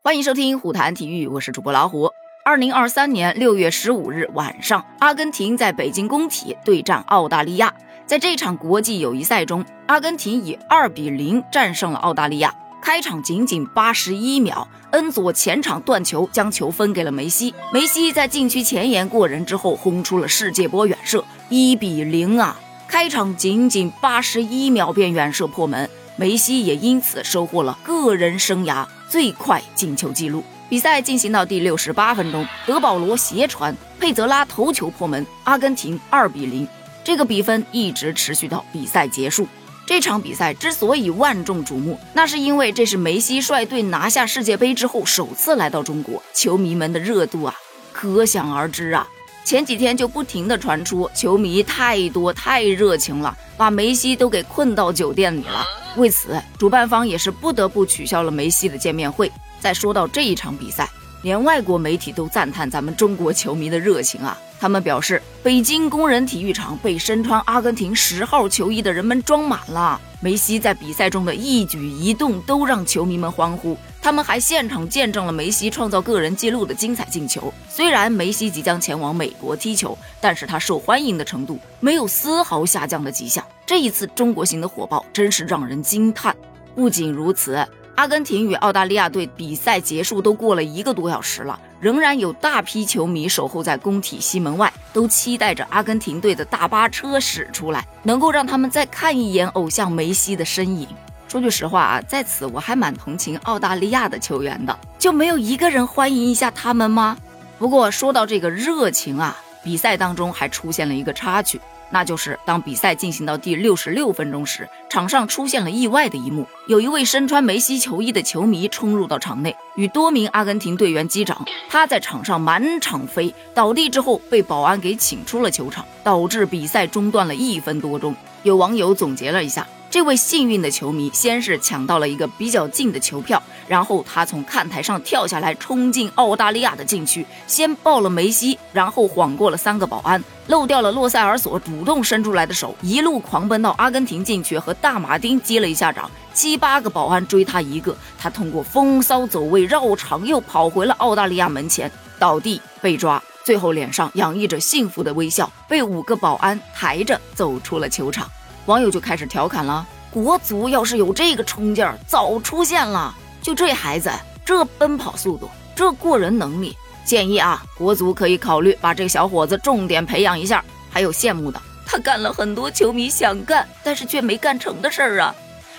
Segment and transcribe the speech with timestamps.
[0.00, 2.08] 欢迎收听虎谈体育，我是主播老虎。
[2.44, 7.74] 二零二三年六月十五日晚上，阿根廷在北京工体对战澳大利亚。
[8.06, 12.54] 在这场国际友谊赛中，阿根廷以二比零战胜了澳大利亚。
[12.80, 17.52] 开场仅仅八十一秒，恩佐前场断球将球分给了梅西。
[17.72, 22.58] 梅西在禁区前沿过人之后，轰出了世界波远射，一比零啊！
[22.86, 30.44] 开场仅仅八十一秒便远射破门，梅西也因此收获了个人生涯最快进球纪录。
[30.68, 36.68] 比赛进行到第六十八分钟，德保罗斜传，佩泽拉头球破门，阿根廷二比零。
[37.02, 39.48] 这个比分一直持续到比赛结束。
[39.86, 47.54] 这场比赛之所以万众瞩目，那是因为这是梅西率队拿下世界杯之后首次来到中国，球迷们的热度啊，
[47.90, 49.08] 可想而知啊。
[49.44, 55.64] 前几天就不停的传出球迷太多太热情了，把梅西都给困到酒店里了。
[55.98, 59.30] 为此，主办方也是不得不取消了梅西的见面会。
[59.60, 60.88] 再说到这一场比赛。
[61.22, 64.38] 连外国媒体都赞叹咱们中国球迷的热情啊！
[64.60, 70.00] 他们表示，北京工人体育场被身穿阿根廷十号球衣的人们装满了。
[70.20, 73.76] 梅西在比赛中的一举一动都让球迷们欢呼，
[74.08, 77.52] 他们还现场见证了梅西创造个人纪录的精彩进球。
[77.68, 83.44] 虽然梅西即将前往美国踢球，但是他受欢迎的程度没有丝毫下降的迹象。
[83.66, 86.34] 这一次中国行的火爆真是让人惊叹。
[86.74, 87.62] 不仅如此。
[87.96, 100.88] 阿根廷与澳大利亚队比赛结束都过了一个多小时了，仍然有大批球迷守候在工体西门外，都期待着阿根廷队的大巴车驶出来，能够让他们再看一眼偶像梅西的身影。
[101.28, 107.16] 说句实话啊，在此我还蛮同情澳大利亚的球员的，就没有一个人欢迎一下他们吗？
[107.58, 111.60] 不过说到这个热情啊，比赛当中还出现了一个插曲。
[111.90, 116.46] 那就是当比赛进行到第六十六分钟时，场上出现了意外的一幕。
[116.66, 121.46] 有一位身穿梅西球衣的球迷冲入到场内，与多名阿根廷队员击掌。
[121.70, 128.14] 他在场上满场飞，倒地之后被保安给请出了球场，导致比赛中断了一分多钟。
[128.42, 129.66] 有网友总结了一下。
[129.90, 158.28] 这位幸运的球迷先是抢到了一个比较近的球票，然后他从看台上跳下来，冲进澳大利亚的禁区，先抱了梅西，然后晃过了三个保安，漏掉了洛塞尔索主动伸出来的手，一路狂奔到阿根廷禁区和大马丁击了一下掌，七八个保安追他一个，他通过风骚走位绕场又跑回了澳大利亚门前，倒地被抓，最后脸上洋溢着幸福的微笑，被五个保安抬着走出了球场。
[158.68, 163.16] 网友就开始调侃了：国足要是有这个冲劲儿，早出现了。
[163.40, 164.12] 就这孩子，
[164.44, 170.62] 这奔跑速度，这过人能力，建议啊，国足可以考虑把这个小伙子重点培养一下。
[170.90, 175.34] 还有羡慕的，他干了很多球迷想干但是却没干成的事儿啊。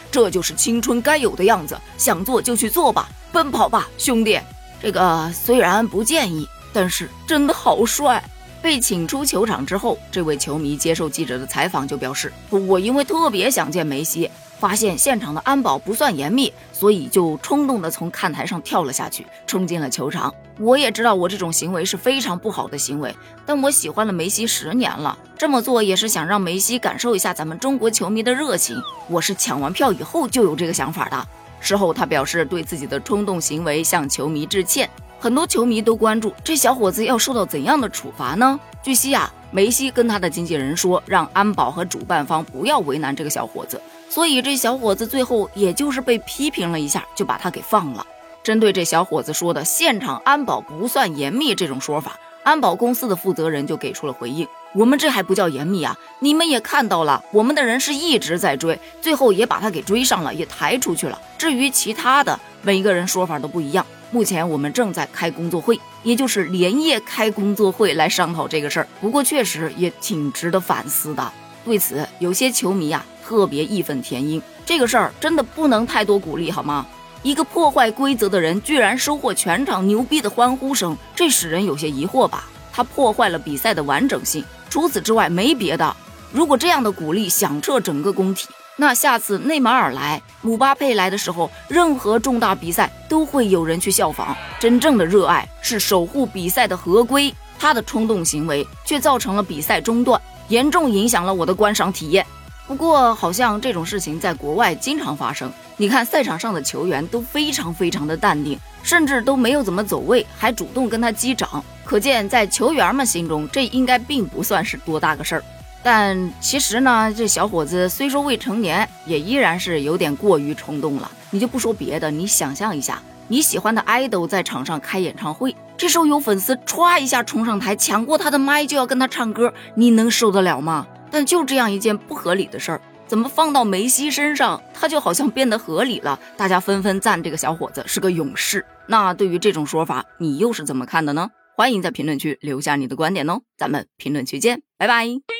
[0.09, 4.39] 这就是青春该有的样子，想做就去做吧，奔跑吧，兄弟。
[4.81, 8.23] 这个虽然不建议，但是真的好帅。
[8.61, 20.33] 被请出球场之后，这位球迷接受记者的采访就表示：“我因为特别想见梅西，发现现场的安保不算严密，所以就冲动的从看台上跳了下去，冲进了球场。
[20.59, 23.15] 我也知道我这种行为是非常不好的行为，
[23.45, 28.75] 但我喜欢了梅西十年了，这么做也是想让梅西感受一下咱们中国球迷的热情。
[29.07, 31.27] 我是抢完票以后就有这个想法的。”
[31.61, 34.89] 事后他表示对自己的冲动行为向球迷致歉。
[35.21, 38.57] 很多球迷都关注这小伙子要受到怎样的处罚呢？
[38.81, 48.07] 据悉啊，梅西跟他的经纪人说，让安保和主办方不要为难这个小伙子，所以这小伙子最后也就是被批评了一下，就把他给放了。
[48.41, 55.97] 针对这小伙子说的现场安保不算严密这种说法，安保公司的负责人就给出了回应：我们这还不叫严密啊！
[56.19, 61.19] 你们也看到了，我们的人是一直在追，最后也把他给追上了，也抬出去了。
[61.37, 63.85] 至于其他的，每一个人说法都不一样。
[64.11, 68.87] 目前我们正在开工作会，也就是连夜开工作会来商讨这个事儿。
[68.99, 71.31] 不过确实也挺值得反思的。
[71.63, 74.41] 对此，有些球迷啊特别义愤填膺。
[74.65, 76.85] 这个事儿真的不能太多鼓励好吗？
[77.21, 82.47] 一个破坏规则的人居然收获全场牛逼的欢呼声，这使人有些疑惑吧？
[82.71, 85.95] 他破坏了比赛的完整性，除此之外没别的。
[86.31, 88.47] 如果这样的鼓励响彻整个工体。
[88.81, 94.33] 那下次内马尔来、姆巴佩来的时候，任何重大比赛都会有人去效仿。
[94.57, 102.25] 真正的热爱是守护比赛的合规，他的冲动行为却造成了比赛中断，严重影响了我的观赏体验。
[102.69, 105.51] 不过，好像这种事情在国外经常发生。
[105.75, 115.43] 你看赛场上的球员都非常非常的淡定，甚至都没有怎么走位，还主动跟他击掌，可见在球员们心中，这应该并不算是多大个事儿。
[115.81, 121.09] 但其实呢，这小伙子虽说未成年，也依然是有点过于冲动了。
[121.31, 130.87] 你就不说别的，你想象一下，你喜欢的爱豆在场上开演唱会，这时候有粉丝歘一下冲上台抢过他的麦就要跟他唱歌，你能受得了吗？
[131.09, 136.19] 但就这样一件不合理的事儿，怎么放到梅西身上，他就好像变得合理了？
[136.35, 138.65] 大家纷纷赞这个小伙子是个勇士。
[138.87, 141.29] 那对于这种说法，你又是怎么看的呢？
[141.55, 145.38] 欢迎在评论区留下你的观点哦，咱们评论区见，拜拜。